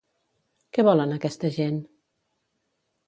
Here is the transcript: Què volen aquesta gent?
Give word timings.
Què 0.77 0.85
volen 0.87 1.13
aquesta 1.17 1.53
gent? 1.61 1.77